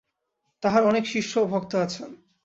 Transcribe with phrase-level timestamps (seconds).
[0.63, 2.09] তাঁহার অনেক শিষ্য ও ভক্ত আছেন।